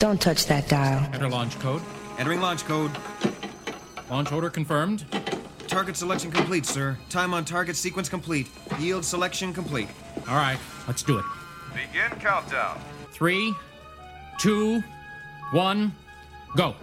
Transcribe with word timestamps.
Don't 0.00 0.18
touch 0.18 0.46
that 0.46 0.66
dial. 0.66 1.06
Enter 1.12 1.28
launch 1.28 1.58
code. 1.58 1.82
Entering 2.18 2.40
launch 2.40 2.64
code. 2.64 2.90
Launch 4.10 4.32
order 4.32 4.48
confirmed. 4.48 5.04
Target 5.68 5.94
selection 5.94 6.30
complete, 6.30 6.64
sir. 6.64 6.98
Time 7.10 7.34
on 7.34 7.44
target 7.44 7.76
sequence 7.76 8.08
complete. 8.08 8.48
Yield 8.78 9.04
selection 9.04 9.52
complete. 9.52 9.88
All 10.26 10.36
right, 10.36 10.58
let's 10.88 11.02
do 11.02 11.18
it. 11.18 11.24
Begin 11.74 12.18
countdown. 12.18 12.80
Three, 13.12 13.54
two, 14.38 14.82
one, 15.52 15.92
go. 16.56 16.74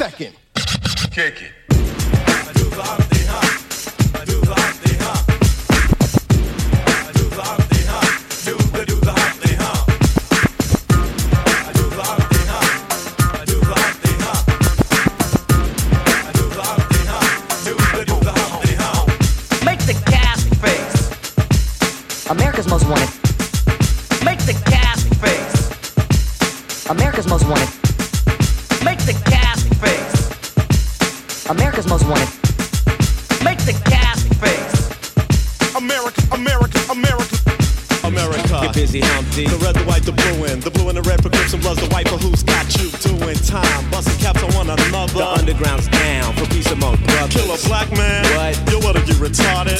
second. 0.00 0.34
Kick 1.12 1.42
it. 1.42 1.59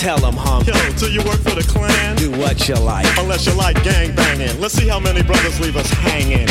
Tell 0.00 0.16
them, 0.16 0.34
hunk. 0.34 0.66
Yo, 0.66 0.72
do 0.96 1.12
you 1.12 1.22
work 1.24 1.40
for 1.40 1.54
the 1.54 1.62
clan? 1.68 2.16
Do 2.16 2.30
what 2.30 2.66
you 2.66 2.74
like. 2.74 3.06
Unless 3.18 3.46
you 3.46 3.52
like 3.52 3.84
gang 3.84 4.14
banging. 4.14 4.58
Let's 4.58 4.72
see 4.72 4.88
how 4.88 4.98
many 4.98 5.22
brothers 5.22 5.60
leave 5.60 5.76
us 5.76 5.90
hanging. 5.90 6.48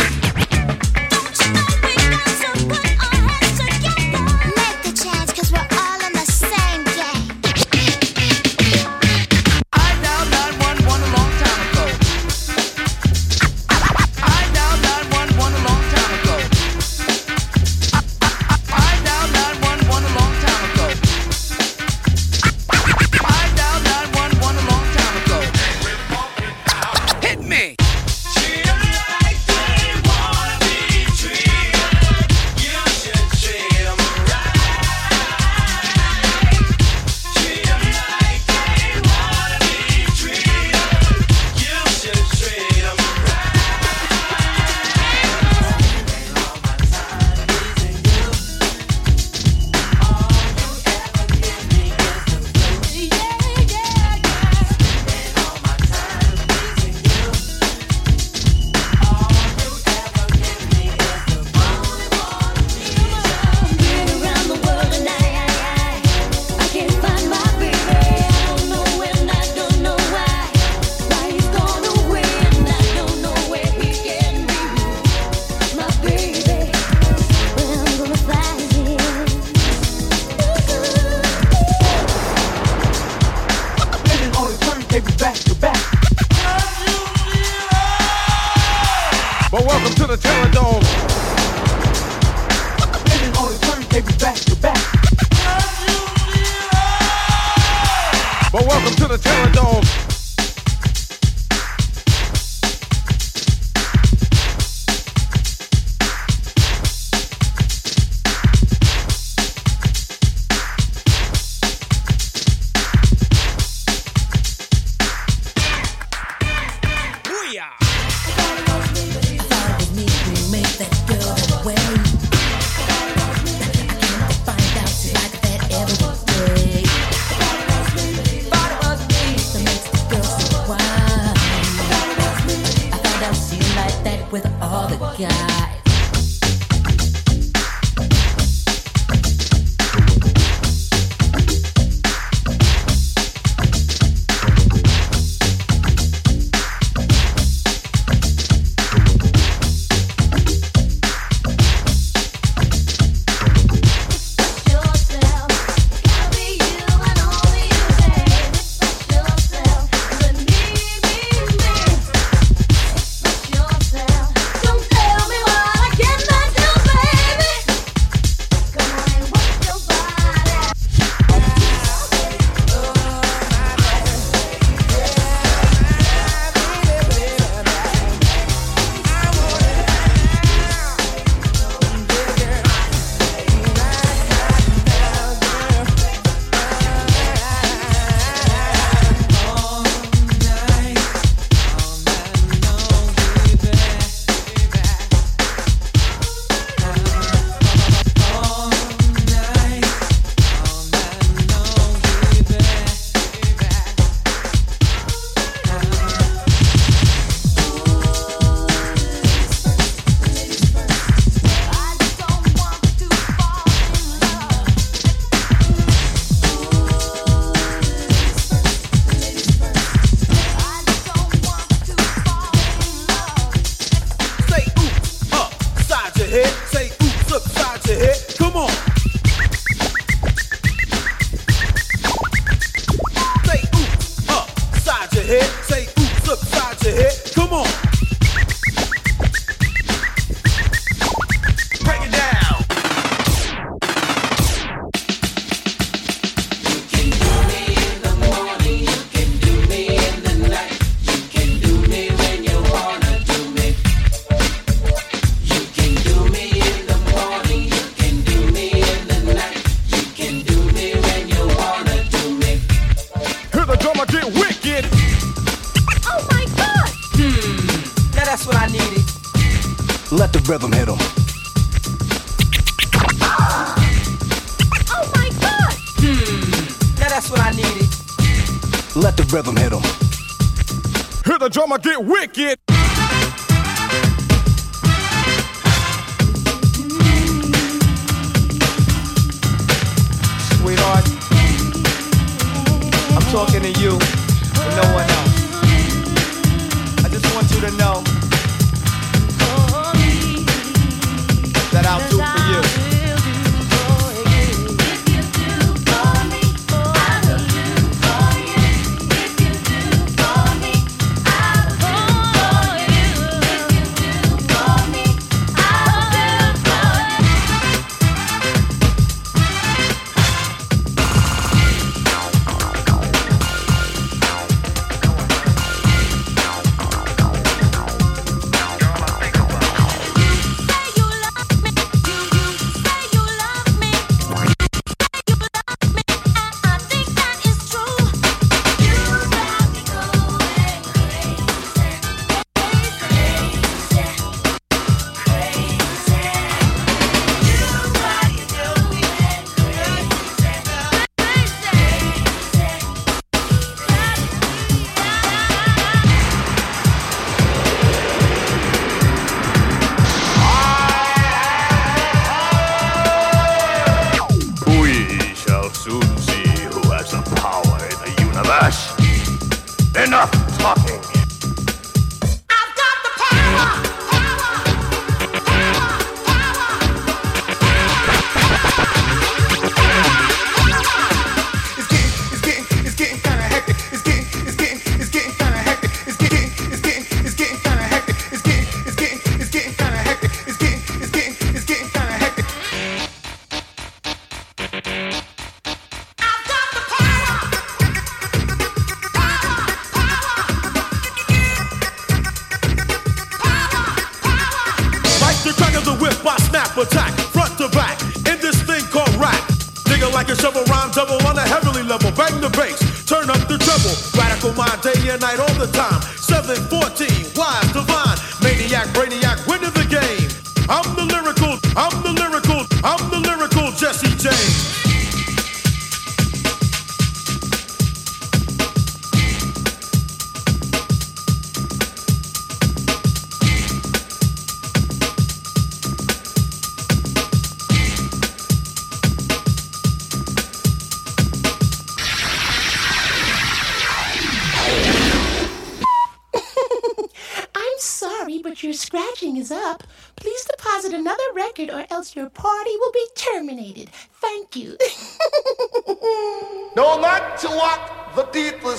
Enough 370.06 370.32
talking. 370.60 370.99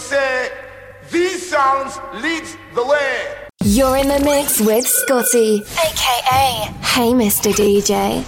say, 0.01 0.51
these 1.11 1.49
sounds 1.49 1.99
the 2.75 2.85
way. 2.85 3.37
You're 3.63 3.97
in 3.97 4.09
the 4.09 4.21
mix 4.21 4.61
with 4.61 4.87
Scotty, 4.87 5.63
aka 5.63 6.73
Hey 6.83 7.13
Mr. 7.13 7.53
DJ. 7.53 8.25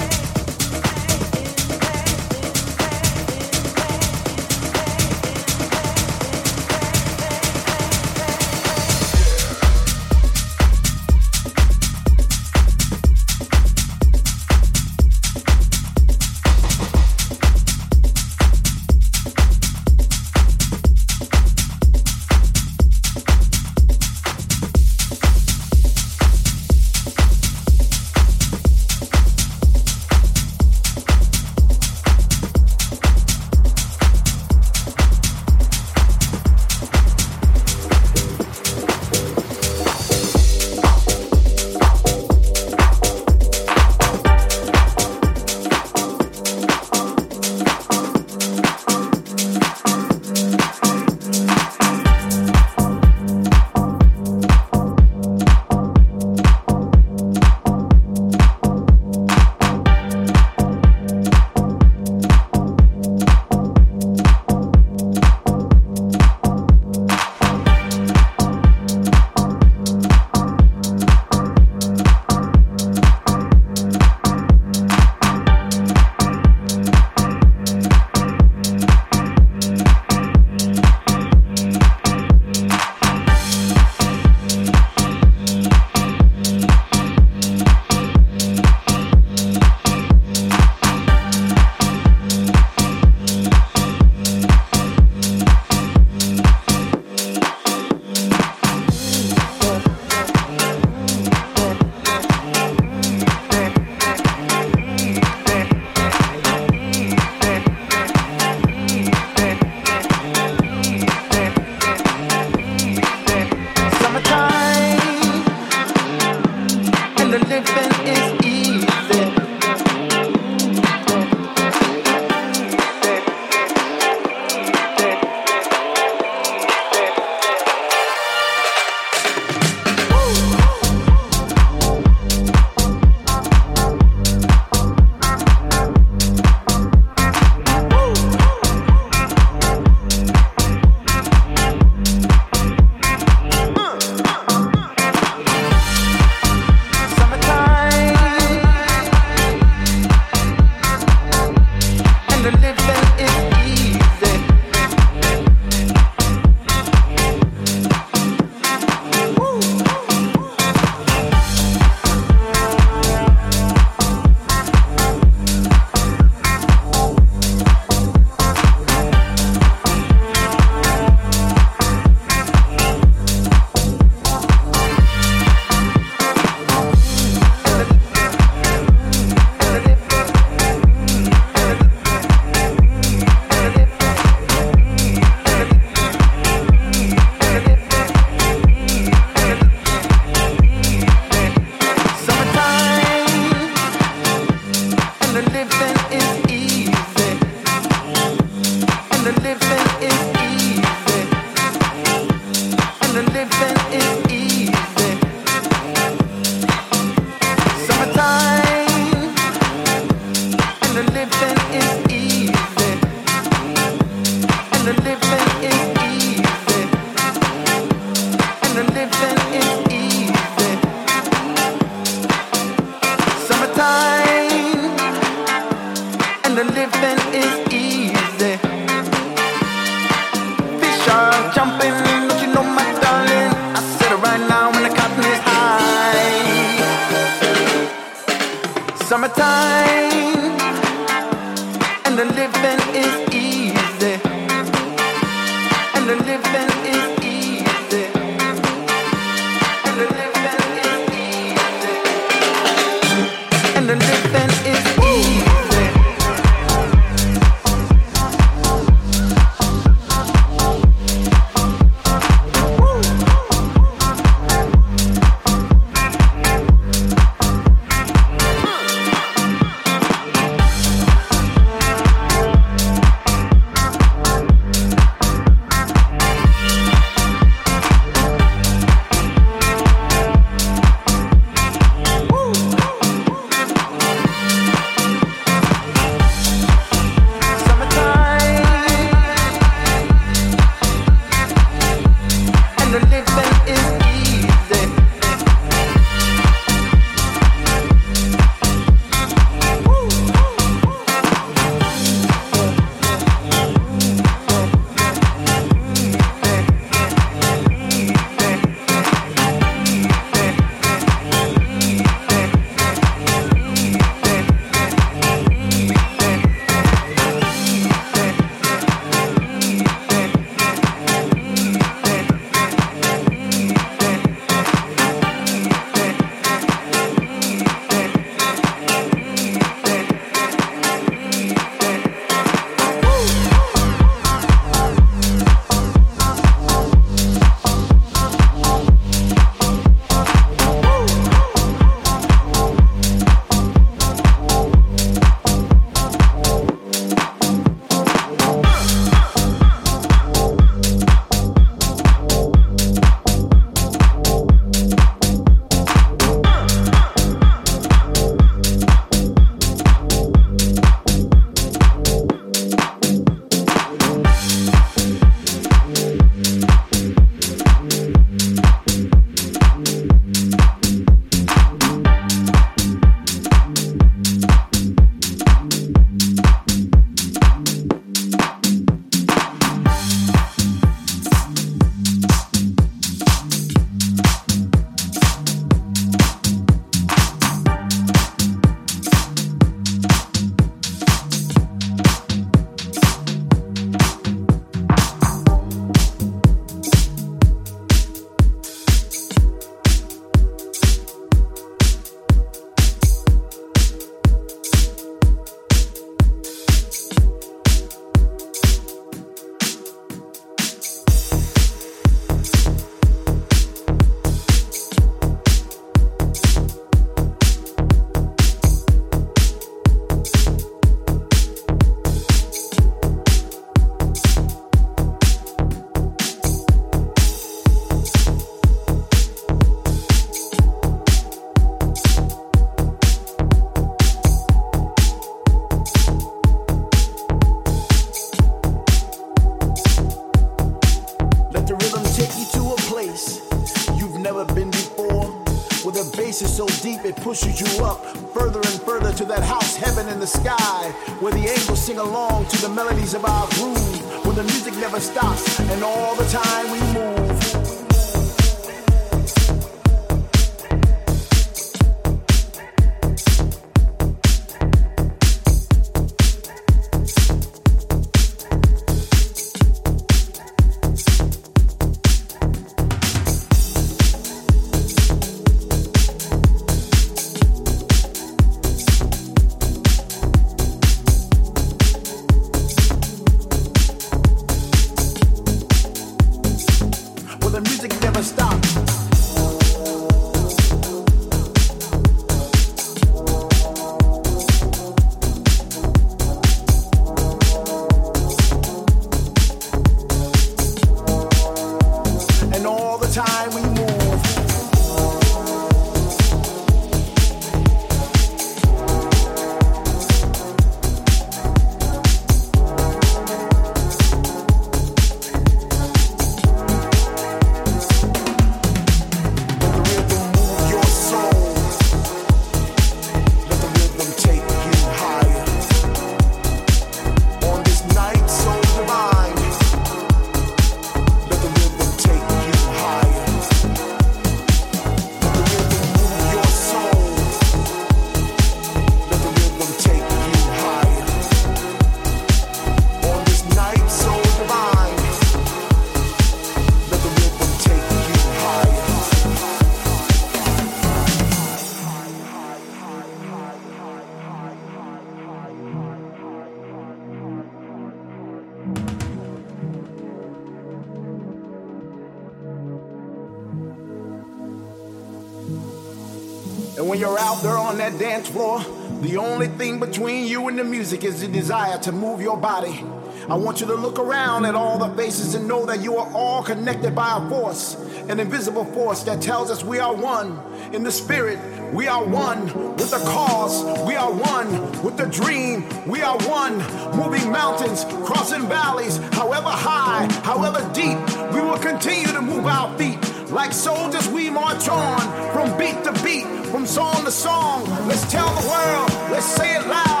Dance 568.11 568.27
floor, 568.27 568.59
the 568.99 569.15
only 569.15 569.47
thing 569.47 569.79
between 569.79 570.27
you 570.27 570.49
and 570.49 570.59
the 570.59 570.65
music 570.65 571.05
is 571.05 571.21
the 571.21 571.29
desire 571.29 571.77
to 571.77 571.93
move 571.93 572.19
your 572.21 572.35
body. 572.35 572.83
I 573.29 573.35
want 573.35 573.61
you 573.61 573.67
to 573.67 573.75
look 573.75 573.99
around 573.99 574.43
at 574.45 574.53
all 574.53 574.77
the 574.77 574.93
faces 574.97 575.33
and 575.33 575.47
know 575.47 575.65
that 575.65 575.81
you 575.81 575.95
are 575.95 576.11
all 576.13 576.43
connected 576.43 576.93
by 576.93 577.09
a 577.17 577.29
force, 577.29 577.75
an 578.09 578.19
invisible 578.19 578.65
force 578.65 579.03
that 579.03 579.21
tells 579.21 579.49
us 579.49 579.63
we 579.63 579.79
are 579.79 579.95
one. 579.95 580.37
In 580.73 580.83
the 580.83 580.91
spirit, 580.91 581.39
we 581.73 581.87
are 581.87 582.03
one. 582.03 582.47
With 582.75 582.91
the 582.91 582.99
cause, 583.15 583.63
we 583.87 583.95
are 583.95 584.11
one. 584.11 584.83
With 584.83 584.97
the 584.97 585.05
dream, 585.05 585.63
we 585.87 586.01
are 586.01 586.17
one. 586.27 586.57
Moving 586.97 587.31
mountains, 587.31 587.85
crossing 588.05 588.45
valleys, 588.49 588.97
however 589.13 589.47
high, 589.47 590.11
however 590.25 590.59
deep, 590.73 590.99
we 591.33 591.39
will 591.39 591.59
continue 591.59 592.11
to 592.11 592.21
move 592.21 592.45
our 592.45 592.77
feet. 592.77 592.99
Like 593.31 593.53
soldiers, 593.53 594.09
we 594.09 594.29
march 594.29 594.67
on 594.67 594.99
from 595.31 595.57
beat 595.57 595.81
to 595.85 595.93
beat, 596.03 596.25
from 596.47 596.65
song 596.67 597.05
to 597.05 597.11
song. 597.11 597.63
Let's 597.87 598.09
tell 598.11 598.27
the 598.27 598.47
world, 598.49 598.89
let's 599.09 599.25
say 599.25 599.55
it 599.55 599.65
loud. 599.67 600.00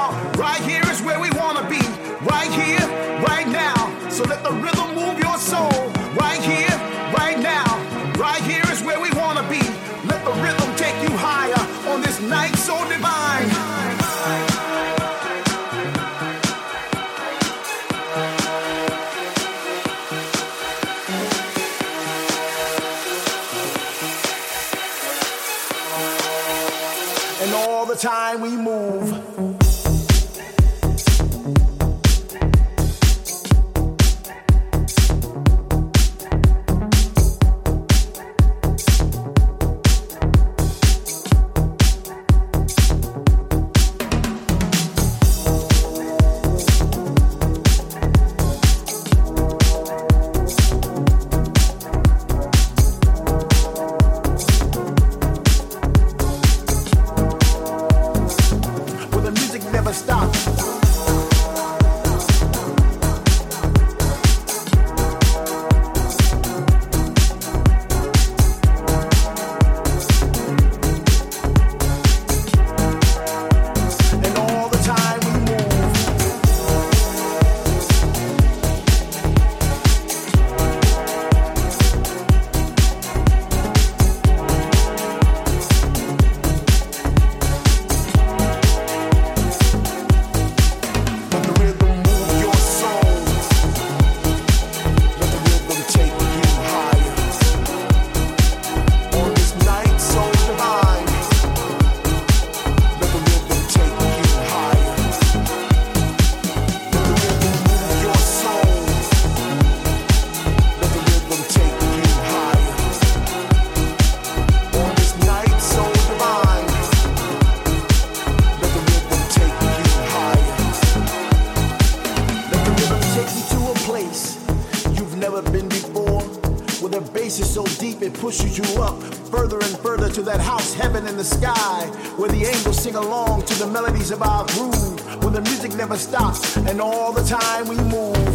Pushes 128.21 128.55
you 128.55 128.83
up 128.83 129.01
further 129.31 129.57
and 129.57 129.79
further 129.79 130.07
to 130.07 130.21
that 130.21 130.39
house 130.39 130.75
heaven 130.75 131.07
in 131.07 131.17
the 131.17 131.23
sky. 131.23 131.87
Where 132.17 132.29
the 132.29 132.45
angels 132.45 132.77
sing 132.77 132.93
along 132.93 133.45
to 133.45 133.55
the 133.55 133.65
melodies 133.65 134.11
of 134.11 134.21
our 134.21 134.45
groove. 134.45 135.23
Where 135.23 135.31
the 135.31 135.41
music 135.41 135.73
never 135.73 135.97
stops 135.97 136.55
and 136.55 136.79
all 136.79 137.11
the 137.11 137.23
time 137.23 137.67
we 137.67 137.77
move. 137.77 138.30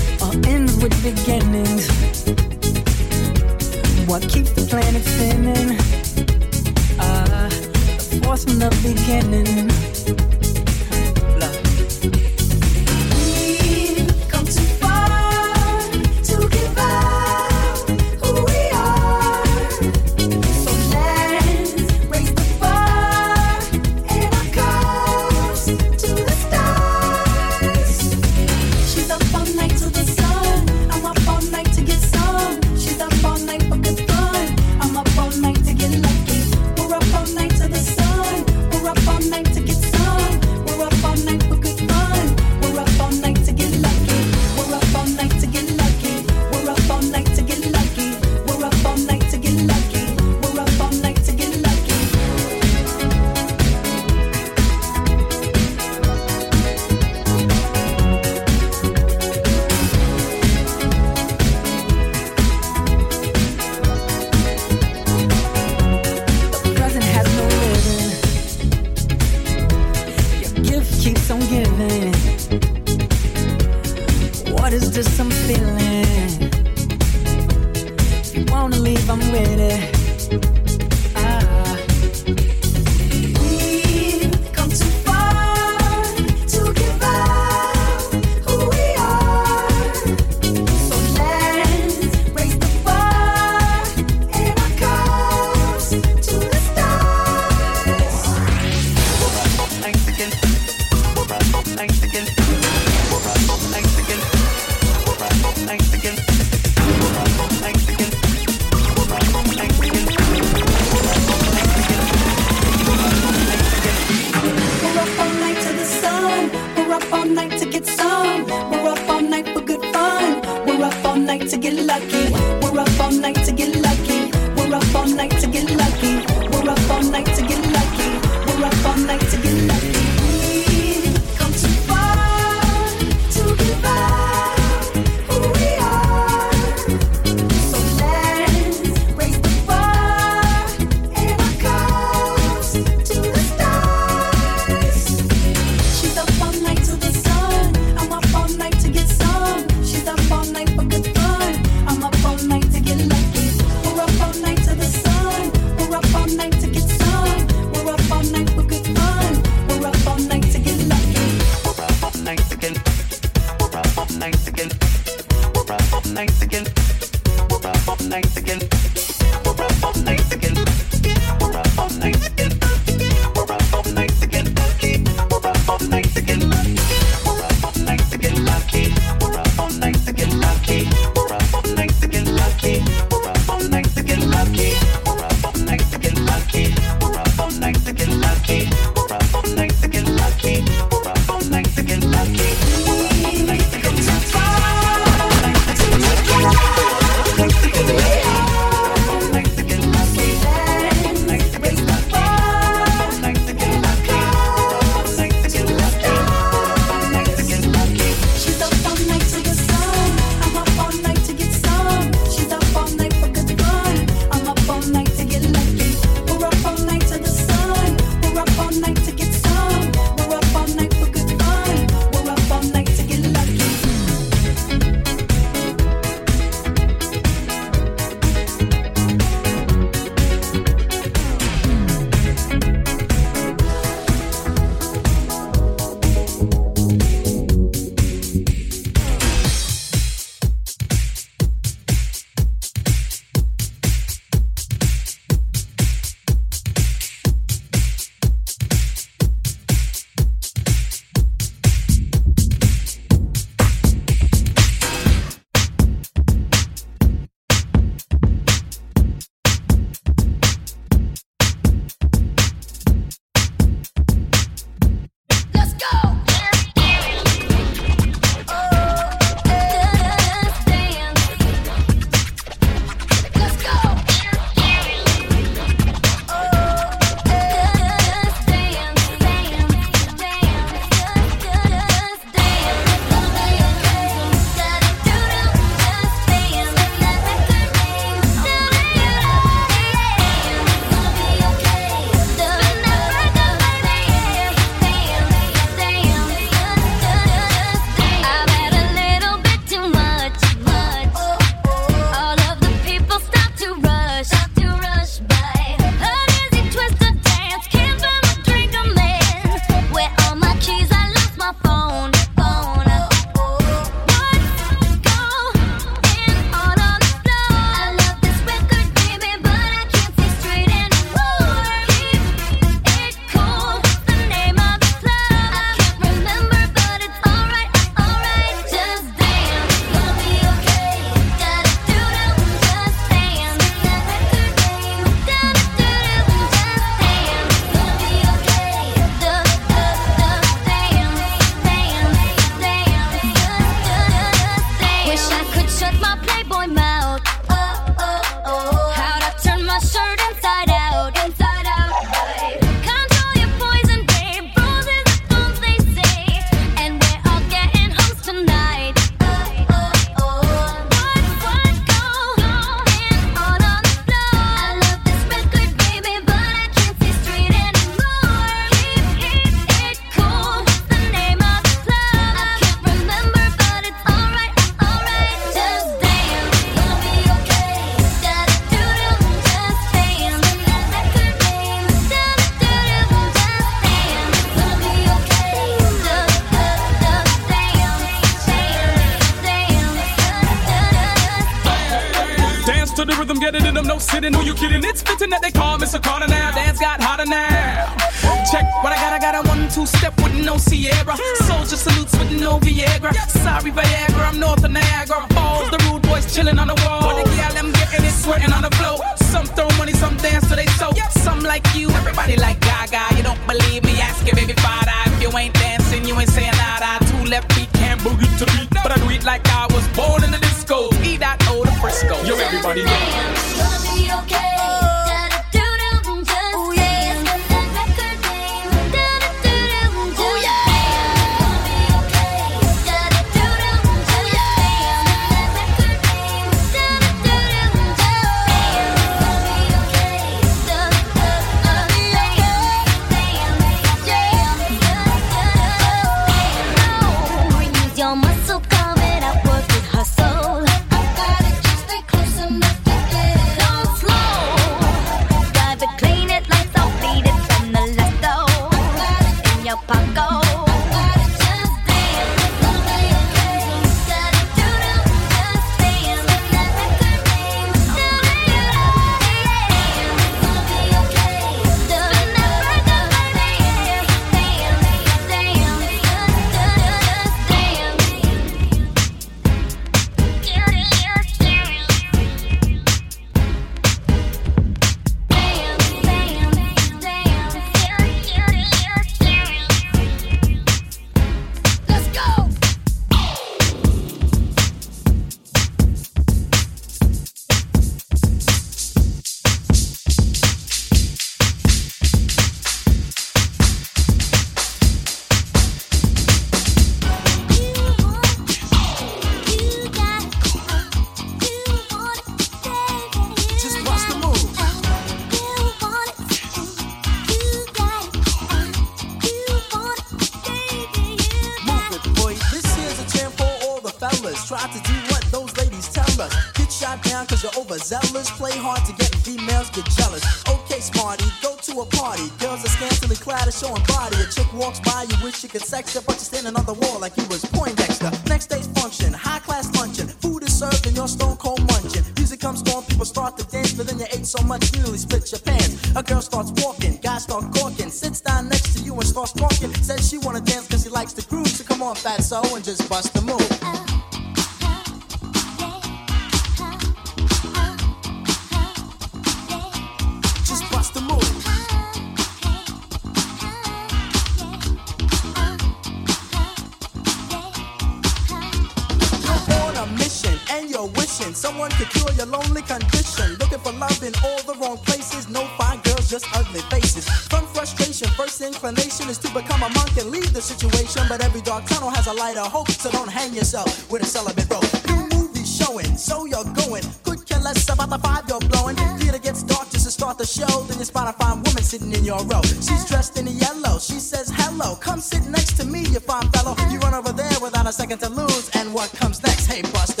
just 576.11 576.27
ugly 576.35 576.59
faces. 576.67 577.07
From 577.31 577.47
frustration, 577.47 578.09
first 578.19 578.41
inclination 578.41 579.07
is 579.07 579.17
to 579.19 579.29
become 579.31 579.63
a 579.63 579.69
monk 579.69 579.95
and 579.95 580.11
leave 580.11 580.33
the 580.33 580.41
situation. 580.41 581.03
But 581.07 581.23
every 581.23 581.39
dark 581.39 581.65
tunnel 581.67 581.89
has 581.89 582.07
a 582.07 582.13
light 582.13 582.35
of 582.35 582.51
hope, 582.51 582.69
so 582.69 582.91
don't 582.91 583.07
hang 583.07 583.33
yourself 583.33 583.89
with 583.89 584.01
a 584.01 584.05
celibate 584.05 584.49
rope. 584.51 584.67
New 584.89 585.07
movie 585.15 585.45
showing, 585.45 585.95
so 585.95 586.25
you're 586.25 586.51
going. 586.67 586.83
Could 587.05 587.25
care 587.25 587.39
less 587.39 587.63
about 587.69 587.89
the 587.89 587.99
five 587.99 588.27
you're 588.27 588.43
blowing. 588.51 588.75
Theater 588.99 589.19
gets 589.19 589.43
dark 589.43 589.69
just 589.69 589.85
to 589.85 589.91
start 589.91 590.17
the 590.17 590.25
show. 590.25 590.63
Then 590.67 590.79
you 590.79 590.83
spot 590.83 591.07
a 591.07 591.13
fine 591.13 591.43
woman 591.43 591.63
sitting 591.63 591.93
in 591.93 592.03
your 592.03 592.21
row. 592.25 592.41
She's 592.43 592.83
dressed 592.89 593.17
in 593.17 593.27
yellow. 593.27 593.79
She 593.79 593.99
says 594.03 594.29
hello. 594.35 594.75
Come 594.75 594.99
sit 594.99 595.25
next 595.29 595.55
to 595.59 595.65
me, 595.65 595.87
you 595.95 596.01
fine 596.01 596.29
fellow. 596.31 596.57
You 596.69 596.79
run 596.79 596.93
over 596.93 597.13
there 597.13 597.39
without 597.41 597.67
a 597.67 597.71
second 597.71 597.99
to 597.99 598.09
lose. 598.09 598.49
And 598.55 598.73
what 598.73 598.91
comes 598.99 599.23
next? 599.23 599.47
Hey, 599.47 599.61
Buster. 599.61 600.00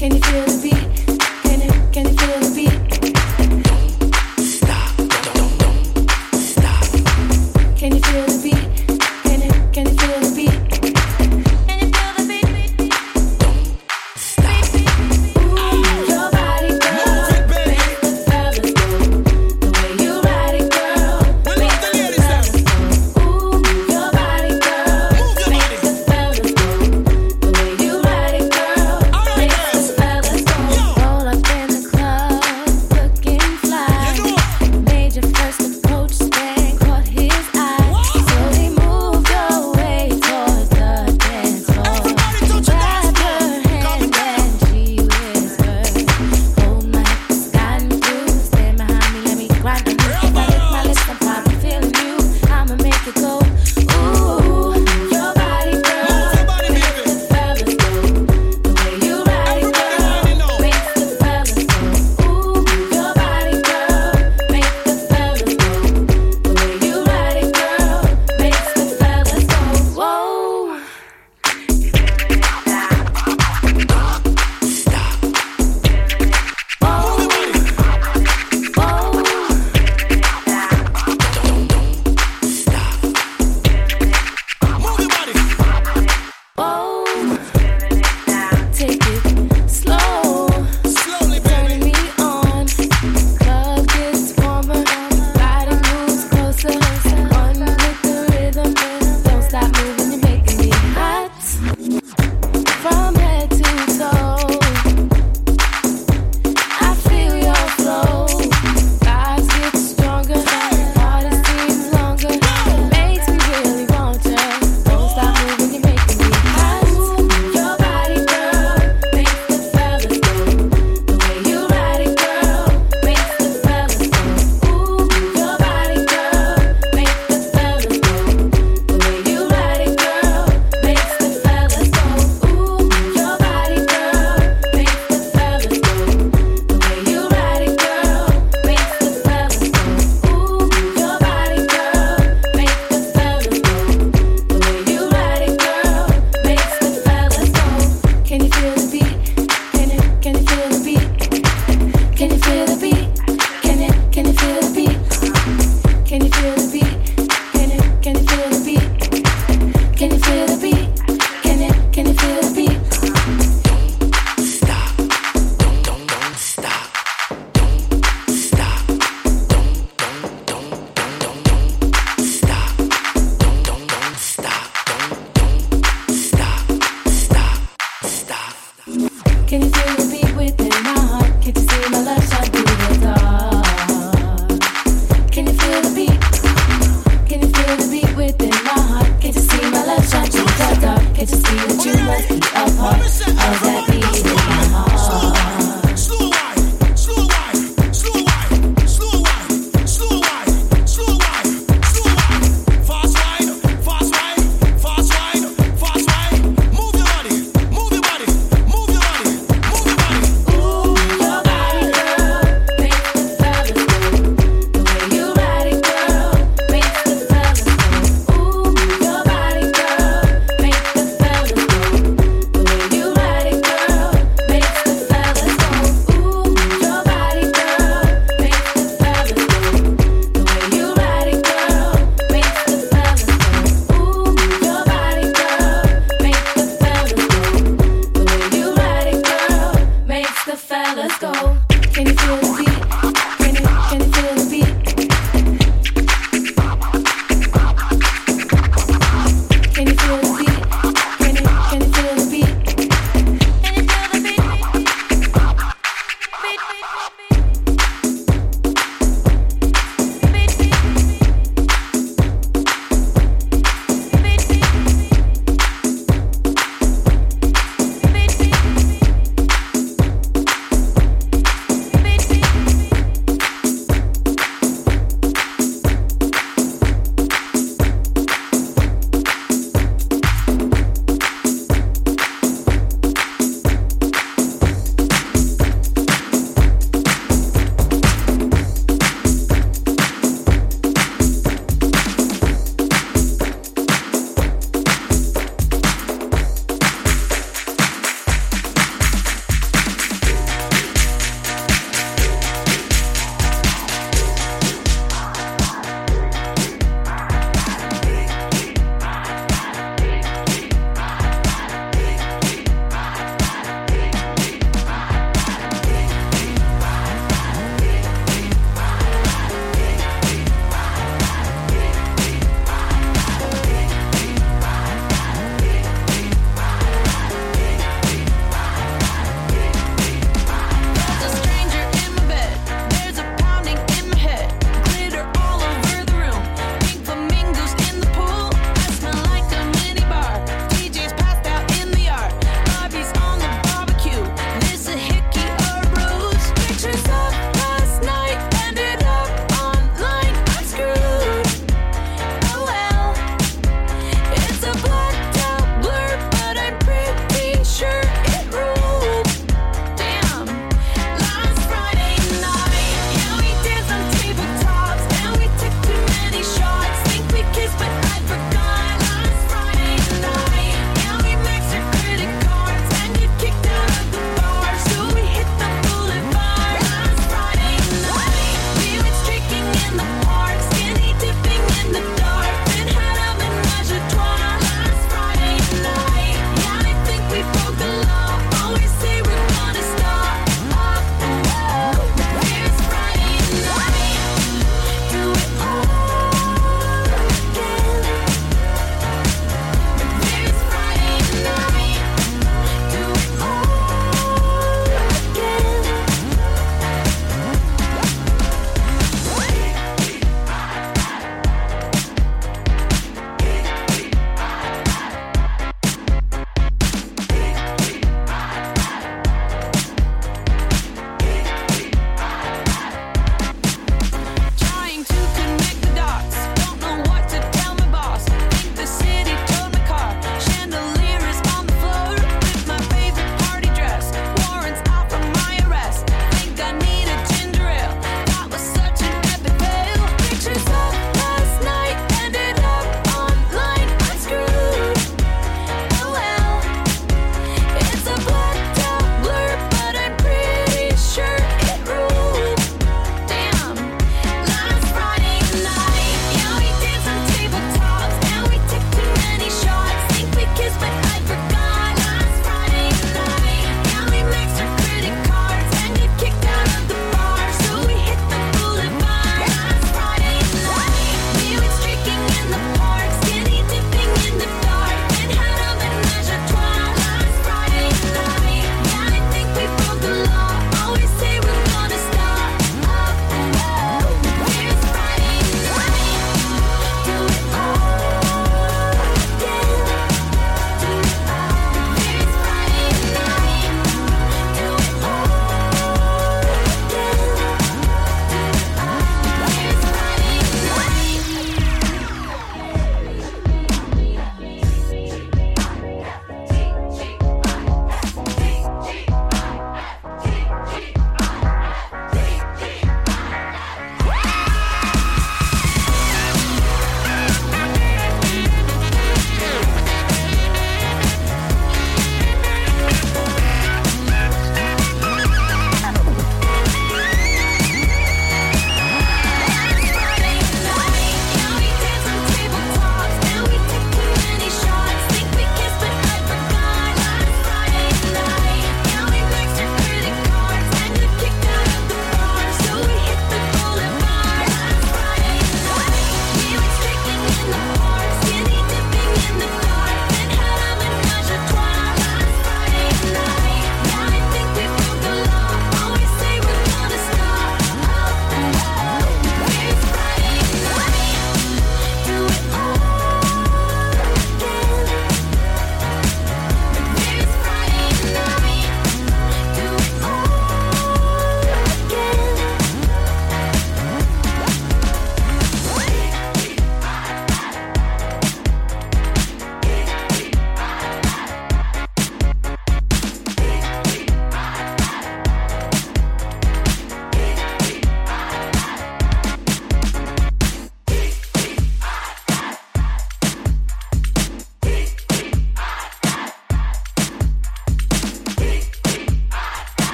Can 0.00 0.14
you 0.14 0.20
feel 0.22 0.46
the 0.46 0.62
beat? 0.62 0.79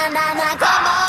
na 0.00 0.08
na 0.08 0.34
na, 0.34 0.56
come 0.56 0.86
on. 0.86 0.99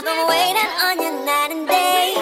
I've 0.00 0.06
been 0.06 0.26
waiting 0.28 0.70
on 0.86 0.96
you 1.02 1.12
night 1.26 1.50
and 1.50 1.68
day. 1.68 2.14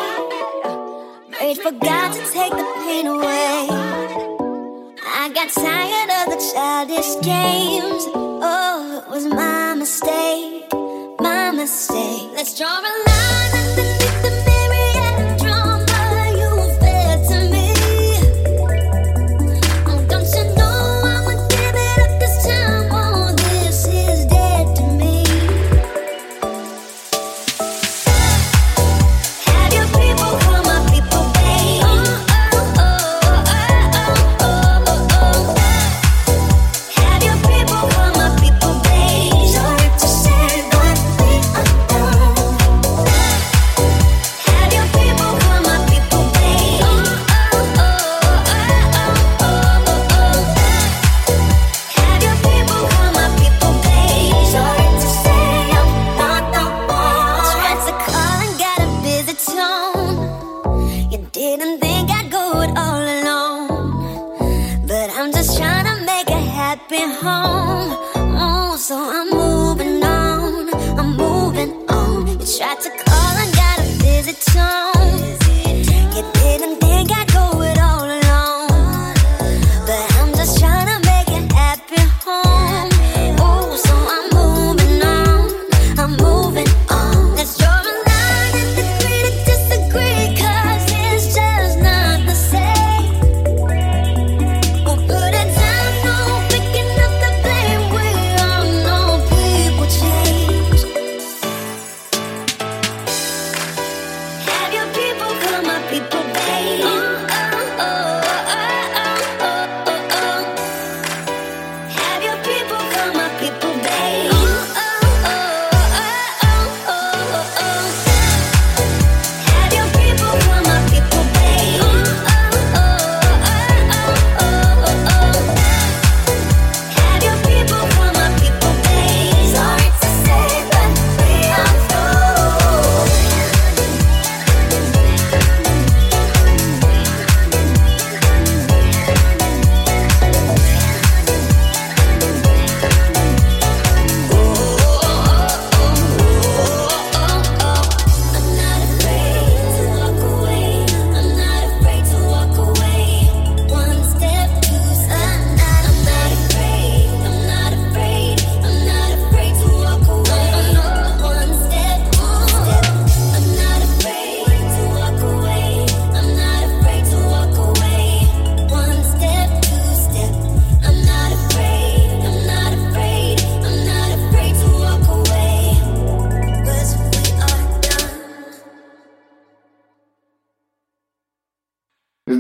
Prayed 1.31 1.59
for 1.59 1.71
God 1.71 2.13
to 2.13 2.19
take 2.33 2.51
the 2.51 2.67
pain 2.83 3.07
away. 3.07 3.69
I 5.07 5.31
got 5.33 5.49
tired 5.51 6.11
of 6.19 6.27
the 6.35 6.41
childish 6.53 7.15
games. 7.23 8.03
Oh, 8.43 9.05
it 9.07 9.09
was 9.09 9.27
my 9.27 9.75
mistake, 9.75 10.67
my 11.21 11.53
mistake. 11.53 12.29
Let's 12.35 12.59
draw 12.59 12.67
a 12.67 12.83
line 12.83 13.55
at 13.55 13.77
the 13.77 14.08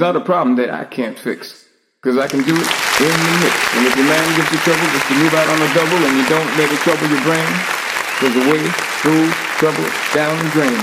another 0.09 0.25
problem 0.25 0.57
that 0.57 0.71
I 0.71 0.85
can't 0.85 1.19
fix 1.19 1.69
because 2.01 2.17
I 2.17 2.27
can 2.27 2.41
do 2.41 2.57
it 2.57 2.69
in 3.05 3.13
the 3.13 3.35
mix. 3.45 3.55
And 3.77 3.85
if 3.85 3.93
your 3.93 4.09
man 4.09 4.25
gets 4.41 4.49
you 4.49 4.59
trouble, 4.65 4.89
just 4.89 5.05
to 5.05 5.15
move 5.21 5.35
out 5.35 5.49
on 5.53 5.61
a 5.61 5.69
double 5.77 6.01
and 6.01 6.17
you 6.17 6.25
don't 6.33 6.49
let 6.57 6.73
it 6.73 6.81
trouble 6.81 7.07
your 7.13 7.21
brain. 7.29 7.45
Because 8.17 8.33
the 8.33 8.49
way 8.49 8.65
through 9.05 9.29
trouble 9.61 9.85
down 10.17 10.33
the 10.41 10.51
drain. 10.57 10.81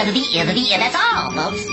Of 0.00 0.46
the 0.46 0.66
that's 0.78 0.96
all, 0.96 1.30
folks. 1.32 1.69